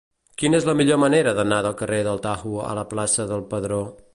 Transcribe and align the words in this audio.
Quina 0.43 0.57
és 0.59 0.63
la 0.69 0.73
millor 0.79 0.99
manera 1.03 1.33
d'anar 1.41 1.59
del 1.67 1.77
carrer 1.83 1.99
del 2.09 2.19
Tajo 2.27 2.57
a 2.71 2.73
la 2.81 2.89
plaça 2.95 3.31
del 3.35 3.49
Pedró? 3.53 3.83